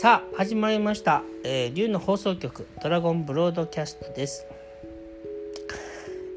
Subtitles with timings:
[0.00, 4.46] さあ始まりました、えー、竜の放送局ドラゴンブロードキャストです、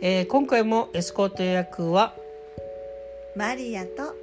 [0.01, 2.13] えー今回もエスコート役は
[3.38, 4.13] マリアとは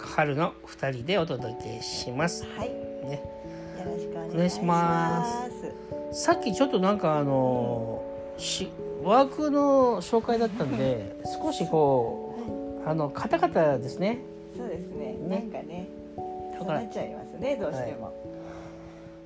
[0.00, 2.44] 春の2人でお届けします。
[2.64, 2.68] い、
[3.06, 3.22] ね。
[3.78, 5.24] よろしくおお願願いしまま
[6.10, 6.24] す。
[6.24, 8.72] さっきちょっとなんかあのーし
[9.04, 14.18] ワークの紹介だったんで少しこうあのカタカタですね。
[14.56, 15.14] そうですね。
[15.28, 15.28] ね。
[15.28, 15.88] なんかね、
[16.58, 17.54] だからなっちゃいますね。
[17.54, 18.23] どうしても。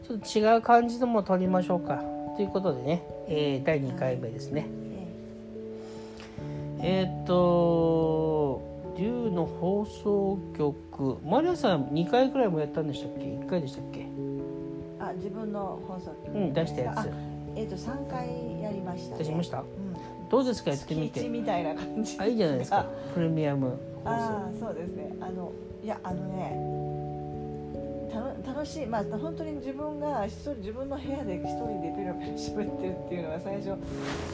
[0.08, 2.02] ちょっと違う感じのも撮りましょうか。
[2.36, 4.66] ということでね、えー第2回目ですね。
[6.80, 8.62] ええーっと
[8.96, 11.18] 竜の放送局。
[11.24, 14.00] マリアさん2回くらいもやったんでしたっけ？1回でしたっけ？
[14.00, 14.04] え
[14.98, 16.34] あ、自分の放送局。
[16.34, 16.98] うん出したやつ。
[17.00, 17.06] あ
[17.54, 19.18] えっ、と三回やりました、ね。
[19.18, 19.58] 出しました？
[19.60, 20.28] うん。
[20.30, 20.70] どうですか？
[20.70, 21.28] やってみて。
[21.28, 22.16] みたいな感じ。
[22.18, 22.86] あいいじゃないですか。
[23.14, 25.14] プレミアム放ああ、そうですね。
[25.20, 25.52] あの
[25.84, 26.77] いやあのね。
[28.10, 28.86] たの楽しい。
[28.86, 33.76] まあ本当に自分が一人自分の部屋で一人でペラペラ喋ってるっていうのが最初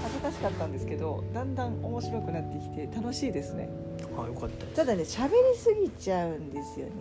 [0.02, 3.68] 恥ずかしかったんですけどだんだん面白くなってきて楽しいですね。
[4.00, 6.92] 送あよかったただね喋りすぎちゃうんですよね。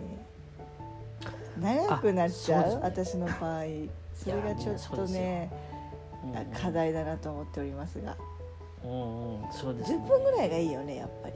[1.60, 3.64] 長くなっちゃう私の場合。
[4.16, 5.50] それがちょっとね
[6.24, 8.16] うん課題だなと思っておりますが。
[8.84, 9.98] うんうんそうですね。
[10.04, 11.34] 10分ぐらいがいいよねやっぱり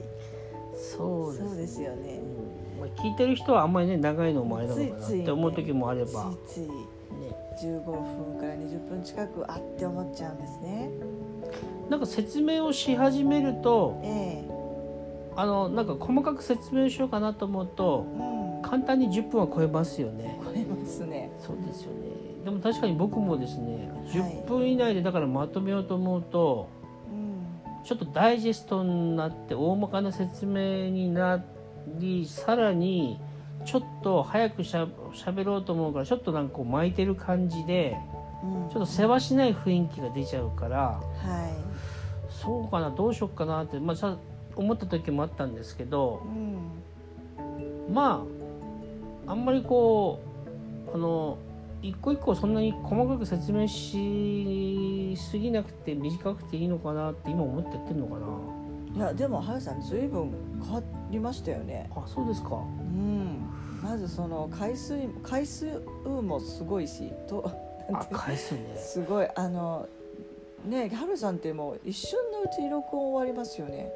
[0.78, 2.20] そうですそうですよね。
[2.20, 2.80] うん。
[2.80, 6.68] まあ、聞いてる人はあんまりね長いのもあれなのかなって思う時もあれば、ね、ついつい
[7.66, 10.90] 15分から20分近くあって思っちゃうんですね。
[11.90, 14.50] なんか説明をし始めるとええ。
[15.34, 18.62] あのなんか細かく説明しようかなと思うとうん。
[18.62, 20.38] 簡単に10分は超えますよね。
[20.44, 21.30] 超えますね。
[21.40, 22.08] そうですよね。
[22.44, 24.44] でも確かに僕もですねはい。
[24.44, 26.77] 10分以内でだからまとめようと思うと、うん
[27.89, 31.42] ちょっとダイジェストになって大まかな説明にな
[31.98, 33.19] りさらに
[33.64, 34.86] ちょっと早くしゃ
[35.33, 37.96] べろうと思うからちょっとなんかこう巻いてる感じで
[38.45, 38.68] うん。
[38.68, 42.30] ちょっと世話しない雰囲気が出ちゃうからはい。
[42.30, 44.18] そうかなどうしようかなって、まあ、さ
[44.55, 47.95] 思った時もあったんですけどうん。
[47.95, 48.23] ま
[49.27, 50.20] ああんまりこ
[50.92, 51.39] うあの
[51.83, 58.27] 一個一個そんなに細かく説明しすぎなくて短くていいのかなって今思ってやってるのかな。
[58.96, 60.33] いやでも原さんずいぶん
[60.64, 61.88] 変わりましたよね。
[61.94, 62.56] あそうですか。
[62.56, 63.48] うん。
[63.83, 67.48] まずその回数回数もすごいしと
[67.92, 68.74] あて返すね。
[68.77, 69.88] すごいあの
[70.67, 73.92] ねハルさんってもう一瞬のうちに録音終わりますよね。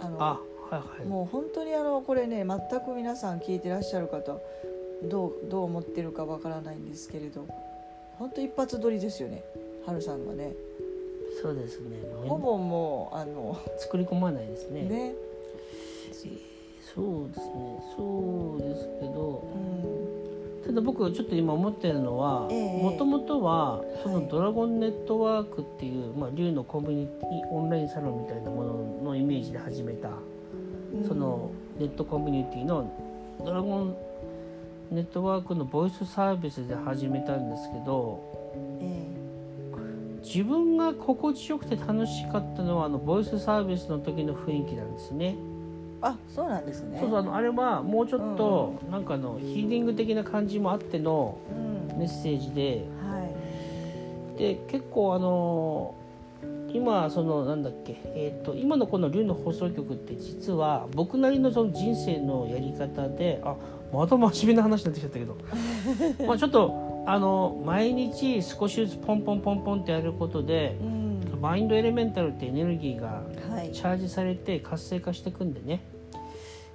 [0.00, 1.06] あのあはいはい。
[1.06, 4.40] もう本当にあのこれね全く皆さん聞いてらっしゃる方
[5.04, 7.46] どうどう思ってるかわからないんですけれど
[8.18, 9.42] 本当一発撮りですよね
[9.86, 10.52] ハルさんがね。
[11.40, 11.96] そうですね。
[12.26, 14.82] ほぼもうあの作り込まないですね。
[14.82, 15.14] ね。
[16.94, 17.82] そうですね。
[17.96, 20.66] そうですけどうん。
[20.66, 24.22] ただ僕ちょっと今思ってるのはええもともとはそはい。
[24.24, 30.10] のドラゴンネットワークっていう、まあ、竜のコミュニティオンラインサロンみたいなもののイメージで始めた
[31.06, 32.90] そのネットコミュニティの
[33.44, 33.96] ドラゴン
[34.90, 38.20] ネットワークのボイスサービスで始めたんですけど
[38.80, 39.06] え
[40.24, 45.36] 自分が心地よくて楽しかったのはあのボイスサービスの時の雰囲気なんですね。
[46.00, 46.98] あそうなんですね。
[47.00, 51.98] そうそうあのあれはもうちょっとなんかあのヒーリング的な感じもあってのうん。
[51.98, 52.84] メッセージで。
[53.02, 53.24] は
[54.36, 54.38] い。
[54.38, 55.94] で結構あの
[56.72, 63.56] 今そのなんだっけ、えー、と今のこの「龍の放送局」って実は僕なりのその人生のやり方であ
[63.92, 65.36] また真面目な話になってきちゃったけど。
[66.26, 71.08] まあちょっとあの毎日少しずつポンポンポンポンってやることでうん。
[71.40, 73.70] マインドエレメンタルってエネルギーがはい。
[73.72, 75.80] チャージされて活性化していくんでね、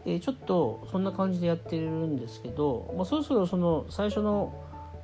[0.05, 4.53] えーちょっとそんな感じでやってるんですけど、まあ、そろそろその最初の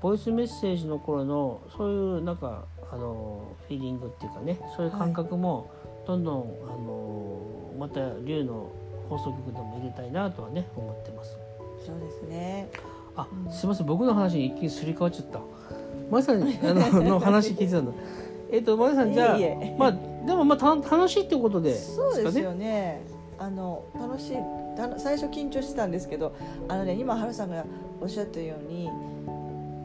[0.02, 5.70] ボイスメッセージの頃のそういうなんかあのフィーリングっていうかねそういう感覚も
[6.08, 7.42] どんどん、あの
[7.78, 8.72] また龍の
[9.09, 11.38] 放送局でも入れたいなとはね思ってます。
[11.85, 12.70] そうですね
[13.16, 15.40] あうんすいません僕の話に一気にすり替わっちゃった。
[16.09, 17.91] まさにあのの話聞いてたんだ。
[18.52, 19.91] えっ、とまさんじゃあいえいえまあ
[20.26, 22.40] でもまあた楽しいってことでそうです。
[22.40, 23.02] よね
[23.38, 24.38] あの楽しい
[24.76, 26.34] た最初緊張してたんですけど
[26.68, 27.64] あのね今ハルさんが
[28.02, 28.90] おっしゃったように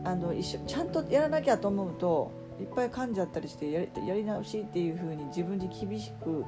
[0.05, 2.31] あの一緒ちゃんとやらなきゃと思うと
[2.61, 6.45] いっぱい噛んじゃったりしてやりやり直しっていう風に自分に厳しく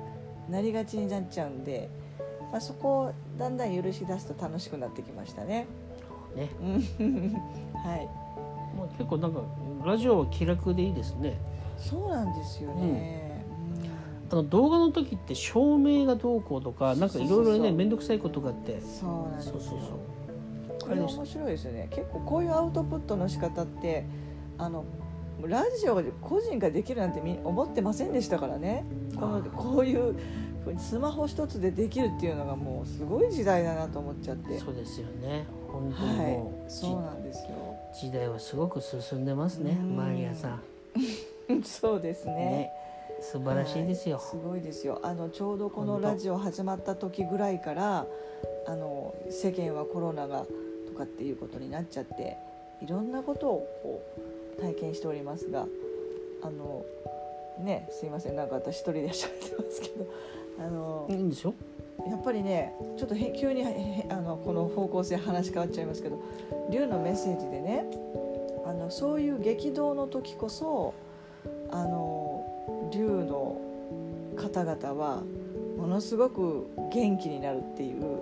[0.48, 1.88] なりがちになっちゃうんで、
[2.52, 5.66] まあ、そこをだんだん許し出すと楽しくなってきましたね。
[6.36, 6.50] ね。
[6.98, 7.32] うん。
[7.74, 8.08] はい。
[8.76, 9.40] まあ、結構なんか
[9.84, 11.38] ラジオは気楽でいいですね。
[11.78, 13.44] そうなんですよね。
[14.30, 18.74] あの動画の時って照明がどうこうとかなんかいろいろね面倒くさいことがあって。
[18.74, 19.52] うんそうなんですよ。
[19.52, 20.15] そうそうそう
[20.86, 21.88] それ面白いですよね。
[21.90, 24.04] 結構こういうアウトプットの仕方って
[24.58, 24.84] あの
[25.42, 28.84] ラジオ個人ができるなんてみ思ってませんでしたからね。
[29.14, 30.14] このこういう
[30.64, 34.58] ふうにスマホ一つでできるっていうのがもうすごい時代だなと思っちゃって。
[34.58, 35.46] そうですよね。
[35.68, 37.50] 本当にはいもう、そうなんですよ。
[37.94, 39.76] じ時代はすごく進んでますね。
[39.78, 39.96] うん。
[39.96, 40.62] マリアさん
[41.62, 42.34] そうですね。
[42.34, 42.70] ね。
[43.20, 44.26] 素晴らしいですよ、はい。
[44.26, 45.00] すごいですよ。
[45.02, 48.06] あのちょうどこのラジオ始まった時ぐらいから
[48.66, 50.48] あの世間はコロナがと
[50.96, 52.36] かっていうことになっちゃって
[52.82, 54.02] いろんなことをこ
[54.58, 55.66] う体験しておりますが
[56.42, 56.84] あの
[57.60, 60.06] ねすいませんなんか私一人で喋ってますけど
[60.58, 61.54] あのいいんでしょ？
[62.08, 63.64] やっぱりねちょっとへ急に
[64.08, 66.20] あのこの方向性話変わっちゃいますけど
[66.70, 67.84] 龍のメッセージでね
[68.64, 70.94] あのそういう激動の時こそ
[71.70, 73.56] あの龍の
[74.36, 75.22] 方々は
[75.76, 78.20] ものすごく元気になるっていう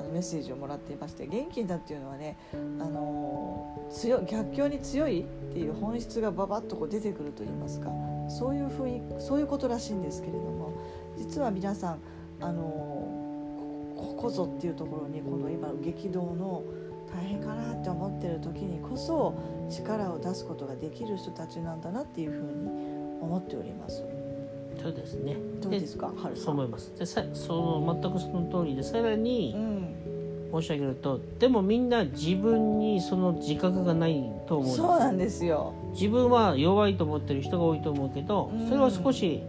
[0.00, 7.90] あのメッセージをもらっていまして元気だっていうのはねあの強い逆境に強いっていう本質がババッとこう出てくると言いますか
[8.28, 10.72] そういうふうにそういうことらしいんですけれども
[11.16, 11.98] 実は皆さん
[12.40, 12.62] あの
[13.96, 16.62] こここぞっていうところにこの今激動の
[17.12, 19.34] 大変かなって思ってる時にこそ
[19.70, 22.68] 力を出すことができる人たちなんだなっていうふうに
[23.20, 24.04] 思っております。
[24.80, 26.54] そうですねどうですか、春そう。
[26.54, 29.77] 思いますでさその全くその通りでさらにうん、
[30.52, 34.76] 申し上げるとでもみんな自分にその自覚がないと思うんです。
[34.76, 35.74] そうなんですよ。
[35.92, 38.68] 自分は弱いと思ってる人が多いと思うけどうん。
[38.68, 39.42] それは少し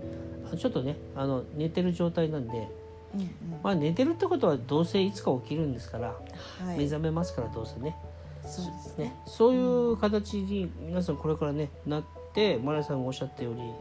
[0.52, 2.68] あちょっとねあの寝てる状態なんで、
[3.16, 3.30] うんうん。
[3.64, 7.96] まあ、寝てるってことはどうせいつか起きるんですから、はい、目覚めますからどうせね。
[8.44, 9.06] そうですね。
[9.06, 9.16] ね。
[9.26, 12.04] そういう形に皆さんこれからねなっ
[12.34, 13.74] てマラさんがおっしゃったように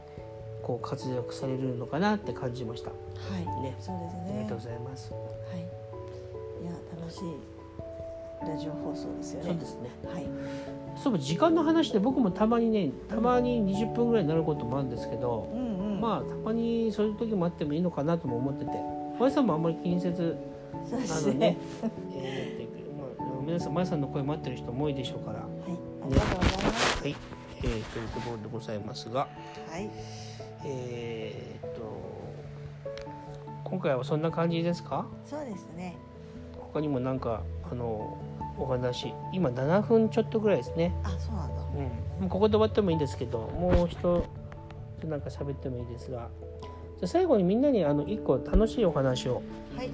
[0.63, 2.97] こう活躍されるのかなって感じました、は
[3.39, 3.77] い、ね。
[3.81, 4.31] そうですね。
[4.31, 5.19] ありがとうございます、は
[5.57, 5.68] い。
[7.09, 9.49] 楽しいラジオ放送ですよね。
[9.51, 10.27] そうですねはい。
[11.03, 16.01] そう時間の話で僕もたまにねたまに20分ぐらいになることもあるんですけど、うんうん。
[16.01, 18.71] まあたまにそういう時もあってもいいのかなとも思ってて
[19.19, 20.37] マヤさんもあんまり気にせず
[20.89, 21.57] そうであのねすね。
[22.15, 25.55] えーまあ、皆さんマヤさんの声待ってる人も多いでしょうからははい。
[26.05, 27.09] ありがとうございます。
[27.09, 27.17] い、
[27.59, 29.29] えー、というところでございますが
[29.71, 29.91] はい。
[30.65, 31.83] えー、と
[33.65, 35.07] 今回はそんな感じですか？
[35.25, 35.97] そうですね。
[36.73, 38.19] 他にもなんかあの
[38.59, 41.63] お話今7分ちょっとぐらいですねあ、そうなんだ。
[41.63, 44.27] うんもうここで終わってもいいんですけどもう一
[45.01, 46.29] つなんか喋ってもいいですが
[46.97, 49.43] じゃあ最後にみんなにあの一個楽しいお話を
[49.77, 49.91] はい。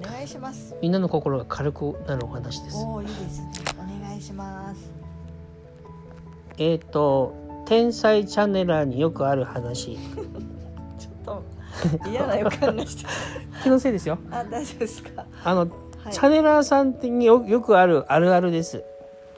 [0.00, 0.74] お願いします。
[0.82, 3.52] みんなの心が軽くなるお話ですおお、いいですね。
[3.78, 4.92] お願いします。
[6.58, 7.32] えっ、と
[7.64, 9.96] 天才チャネラーによくある話
[10.98, 11.42] ちょっ
[12.02, 13.06] と嫌な予感がして。
[13.62, 15.24] 気のせいですよあ、大丈夫ですか？
[15.44, 15.68] あの、
[16.04, 16.12] はい。
[16.12, 18.84] チャネラーさんによよくあるあるあるです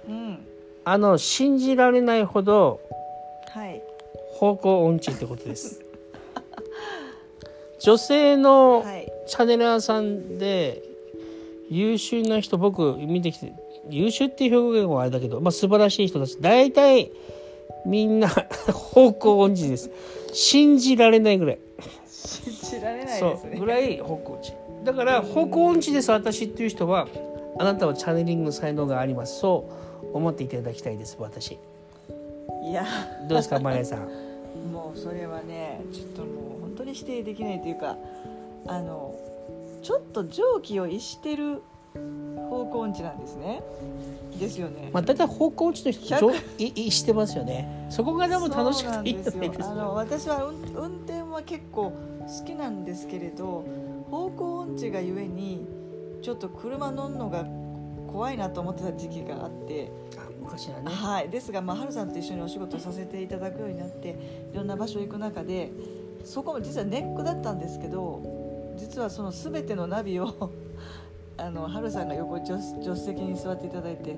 [0.08, 0.38] うん。
[0.84, 2.80] あの信じられないほど
[3.50, 3.82] はい。
[4.34, 5.80] 方向音痴ってことです
[7.80, 9.12] 女性のはい。
[9.26, 10.82] チャネラーさんで
[11.68, 13.52] 優秀な人僕見てきて
[13.90, 17.10] 優秀っていう表現はあれだけど、まあ、素晴らしい人たち大体
[17.84, 18.28] みんな
[18.72, 19.90] 方向音痴です
[20.32, 21.58] 信じられないぐらい
[22.08, 23.52] 信じられないそですね。
[23.56, 24.52] うぐらい方向音痴
[24.86, 27.08] だから方向音痴です私っていう人は
[27.58, 29.68] あなたはチャネリングの才能がありますそ
[30.12, 31.58] う思っていただきたいです私
[32.66, 32.84] いや、
[33.28, 34.08] どうですかマリアさん？
[34.72, 37.96] もうそれはね、ちょっともう本当に否定できないというか。
[38.66, 39.14] あの。
[39.82, 41.62] ちょっと常軌を逸してる
[42.50, 43.62] 方向音痴なんですね。
[44.40, 44.90] ですよね。
[44.92, 53.64] まあ大体方向音痴の人100上いいしてますよねそこがでも楽しくていいですなんですよあのか私は運運転は結構好きなんですけれど
[54.10, 55.66] 方向音痴がゆえに
[56.22, 57.44] ちょっと車乗るのが
[58.12, 60.90] 怖いなと思ってた時期があって、あ昔はね。
[60.90, 65.70] はい、ですが、まあ、春さんと一緒にお仕事させていただくようになっていろんな場所行く中で
[66.24, 70.50] そこも実はネックだったんですけど実はその全てのナビを
[71.38, 74.16] あの春さんが横助助手席に座っていただいて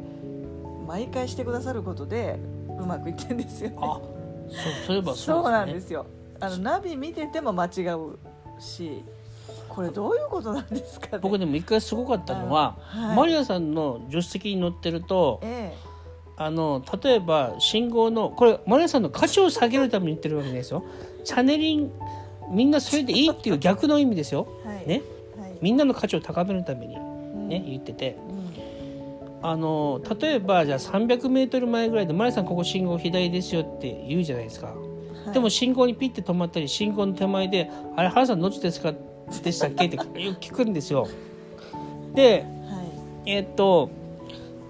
[0.86, 2.38] 毎回してくださることで
[2.80, 3.76] うまくいってるんですよね。
[3.80, 4.00] あ
[4.48, 6.06] そうそういえばそうそうでねなんですすよ。
[6.40, 8.18] あのナビ見てても間違う
[8.60, 9.04] し
[9.78, 11.18] これどういうことなんですかね。
[11.22, 13.16] 僕でも一回すごかったのは、はい。
[13.16, 15.72] マリアさんの助手席に乗ってるとえ
[16.36, 20.82] あの例えば信号のこれマリアさんの価値を下げるために言ってるわけですよ。
[21.22, 21.92] チャネリン
[22.50, 24.48] みんなそれでいいっていう逆の意味ですよ。
[24.64, 24.88] えはい。
[24.88, 25.02] ね。
[25.40, 25.58] はい。
[25.60, 27.48] みんなの価値を高めるためにうん。
[27.48, 28.18] ね、言ってて。
[28.28, 29.48] うん。
[29.48, 34.74] あの例えばじゃあ 300m 前ぐらいでマリアさんここ信号左ですよって言うじゃないですか、は
[35.30, 35.32] い。
[35.32, 38.92] でも信号にピッて止まったり信号の手前で「あれ原さんどっちですか?」
[39.42, 39.86] でしたっけ？
[39.86, 41.08] って聞くんですよ。
[42.14, 42.82] では
[43.26, 43.30] い。
[43.30, 43.90] えっと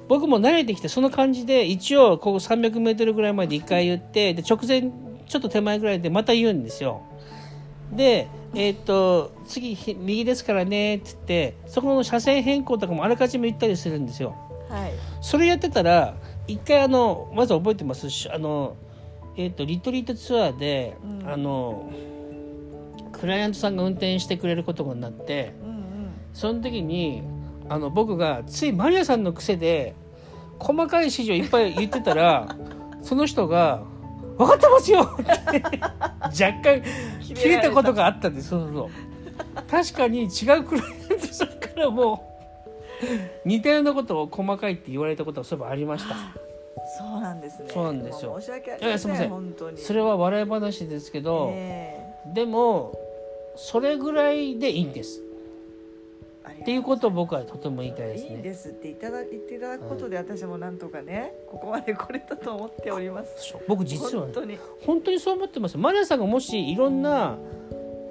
[0.08, 4.90] 僕も慣れてきてその感じで一応ここ 300m ぐらいまで1回言ってで直前
[5.26, 7.02] ちょっと手前ぐらいでまた言うんですよ。
[7.92, 14.34] でえっ、と次ひ右ですからねって言ってそこの車線変更とかもあらかじめ言ったりするんですよ。
[14.70, 14.92] はい。
[15.20, 16.14] それやってたら
[16.46, 18.08] 一回あのまず覚えてます？
[18.08, 18.76] しあの
[19.36, 21.28] えっ、とリトリートツアーで、うん。
[21.28, 21.90] あの
[23.20, 25.84] クライアントさんが運転してくれることになってうんうん。
[26.32, 27.22] その時に
[27.68, 29.94] あの僕がついマリアさんの癖で
[30.58, 32.56] 細かい指示をいっぱい言ってたら
[33.02, 33.82] その人が
[34.38, 35.62] 「分かってますよ!」って
[36.44, 36.82] 若干
[37.22, 38.48] 切れたことがあったんです。
[38.48, 38.88] そうそうそう。
[39.70, 40.28] 確かに違う
[40.64, 42.24] クライアントさんからも
[43.44, 46.14] 似たようなことを細かいって言われたことがそういえばありました。
[46.98, 47.68] そうなんですね。
[47.68, 48.36] そうなんですよ。
[48.40, 49.28] 申し訳ありませんやすいません。
[49.28, 49.78] 本当に。
[49.78, 51.98] それは笑い話ですけど、え。
[52.26, 52.92] でも
[53.58, 55.20] それぐらいでいいんです。
[56.48, 58.36] えっていうことを僕はとても言いたいですね。
[58.36, 63.54] いいですっていただ言っていただくことで私もなんとかねここまで来れたと思っております。
[63.66, 64.58] 僕実はね本当に。
[64.86, 65.76] 本当にそう思ってます。
[65.76, 67.36] マリアさんがもしいろんな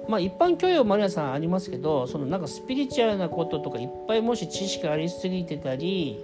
[0.06, 6.22] まあ一般教養マリアさんありますけどそのなんかスピリチュアルなこととかいっぱいもし知識ありすぎてたり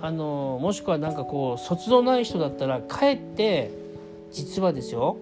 [0.00, 3.70] あのもしくはなんかこう卒のない人だったらかえって
[4.32, 5.16] 実はですよ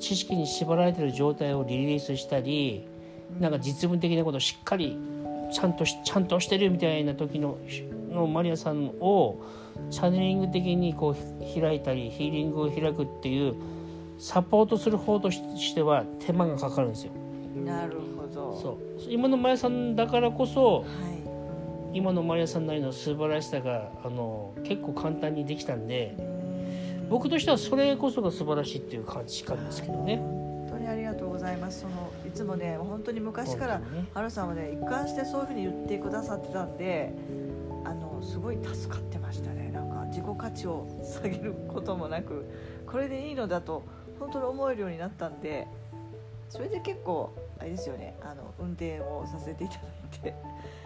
[0.00, 2.86] 知識に縛られてる状態をリリースしたり
[3.38, 4.98] なんか実務的なことをしっかり
[5.52, 7.58] ちゃんとしちゃんとしてるみたいな時の
[8.10, 9.40] のマリアさんを
[9.90, 13.54] チャネリング的にこうひ開いたりヒーリングを開くっていう
[14.18, 17.12] サポートする方としては手間がかかるんですよ。
[17.64, 18.60] なるほど。
[18.60, 18.78] そう。
[19.08, 21.20] 今のマリアさんだからこそはい。
[21.92, 26.14] 今のマリアさんなりの素晴らしさがあの結構簡単にできたんで
[27.10, 30.16] 僕としてはそれこそが素晴らしいっていう感じ感ですけどね。
[30.18, 31.80] 本当にありがとうございます。
[31.80, 33.80] そのいつもね本当に昔から
[34.14, 37.12] ハルさんはね一貫してそういうふうに言ってくださってたんで
[37.84, 39.72] あのすごい助かってましたね。
[39.72, 42.44] なんか自己価値を下げることもなく
[42.86, 43.82] これでいいのだと
[44.20, 45.66] 本当に思えるようになったんで
[46.48, 50.34] それで結構あれですよねあの運転をさせていただいて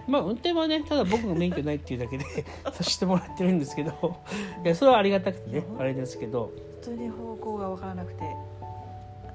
[0.07, 2.25] まあ運転はねただ僕が免許ないっていうだけで
[2.73, 4.17] させてもらってるんですけど
[4.65, 6.51] いやそれはありがたくてねあれですけど。
[6.85, 8.23] 本当に方向が分からなくて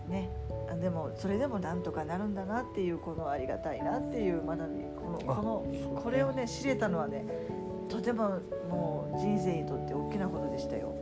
[0.08, 0.30] ね。
[0.72, 7.26] あでもそれでもなんとかなるんだなっていうこのありがたいなっていう学びこのあこのこれをね知れたのはね
[7.88, 10.94] とてももう人生にとって大きなことでしたよ。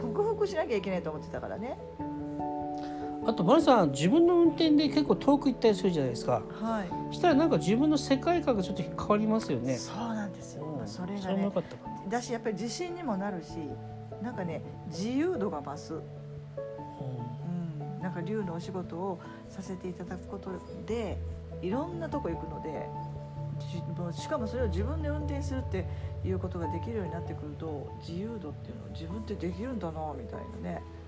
[0.00, 1.76] 克服しなきゃいけないと思ってたからね
[3.24, 6.42] あとマルさん自分の運転で結構遠く行ったりするじゃないですか。
[6.60, 7.14] はい。
[7.14, 9.76] したらなんか自分の世界観がちょっと変わりますよね。
[9.76, 10.88] そうなんですよ、うん。
[10.88, 11.50] それがね
[12.08, 13.50] だしやっぱり自信にもなるし
[14.20, 15.94] なんかね自由度が増す。
[15.94, 16.02] うん、
[18.02, 20.50] なんか龍のお仕事をさせていただくこと
[20.86, 21.18] で
[21.60, 22.88] いろんなとこ行くので
[24.12, 25.86] しかもそれを自分で運転するって
[26.24, 30.74] いうことができるようになってくると自由度っていうのを自分ってできるんだなみたいなね。
[30.86, 31.01] うんうん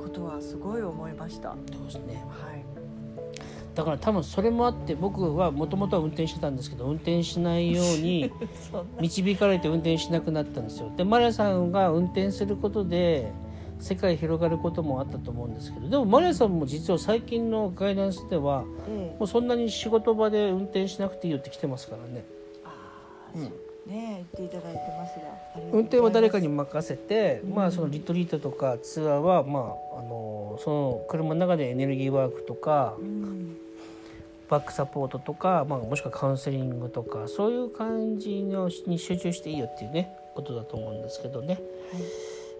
[0.00, 1.50] ことはすごい思いました。
[1.50, 2.24] はそうですね。
[2.56, 8.30] い、だから多分それもあって僕はもともとは運転してたんですけど運転しないように
[9.00, 10.90] 導かれて運転しなくなったんですよ。
[10.96, 13.32] でマリアさんが運転することで
[13.78, 19.18] 世界広がることもあったと思うんですけどでもマリアさんも実は最近のガイダンスではええ。
[19.18, 22.24] もうそんなに仕事場で運転しなくていいよって来てますからね。
[23.34, 25.62] うんね言っていただいてますが。
[25.72, 33.56] 運転は誰かに任せて、まあそのリトリートとかツアーはまああのその車の中でエネルギーワークとかうん。
[34.48, 41.62] バックサポートとか、まあ、もしくはカウンセリングとかそういう感じのに集中していいよっていうねことだと思うんですけどね、はい。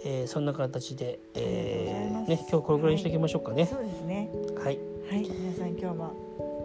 [0.07, 3.67] えーそんな形で、えーね、今日これぐらいにしておきましょうかね。
[3.67, 4.31] そうですね。
[4.57, 4.79] はい、
[5.11, 5.29] はい。
[5.29, 6.15] 皆さん今日も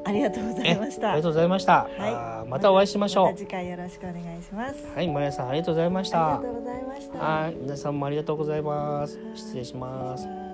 [0.08, 1.88] ありがとうございましたありがとうございました。
[1.98, 4.96] はいまたお会いしましょまた次回よろしくお願いしますう。
[4.96, 6.50] はい、マリアさんありがとうございましたありが。
[6.50, 9.20] とうございましたはい、皆さんもありがとうございます。
[9.36, 10.26] 失礼します。
[10.26, 10.47] はい